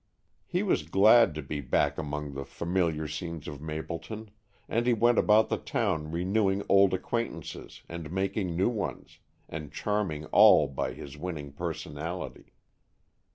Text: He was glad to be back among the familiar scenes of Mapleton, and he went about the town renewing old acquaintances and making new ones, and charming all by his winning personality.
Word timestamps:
He 0.47 0.63
was 0.63 0.81
glad 0.89 1.35
to 1.35 1.43
be 1.43 1.61
back 1.61 1.99
among 1.99 2.33
the 2.33 2.43
familiar 2.43 3.07
scenes 3.07 3.47
of 3.47 3.61
Mapleton, 3.61 4.31
and 4.67 4.87
he 4.87 4.93
went 4.93 5.19
about 5.19 5.49
the 5.49 5.59
town 5.59 6.09
renewing 6.09 6.63
old 6.67 6.95
acquaintances 6.95 7.83
and 7.87 8.11
making 8.11 8.57
new 8.57 8.69
ones, 8.69 9.19
and 9.47 9.71
charming 9.71 10.25
all 10.31 10.67
by 10.67 10.93
his 10.95 11.19
winning 11.19 11.51
personality. 11.51 12.51